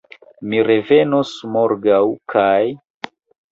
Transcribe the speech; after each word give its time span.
Mi 0.53 0.61
revenos 0.69 1.35
morgaŭ 1.57 2.01
kaj 2.35 2.57